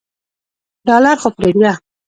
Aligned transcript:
ډالر 0.87 1.15
خو 1.21 1.29
پریږده. 1.37 1.71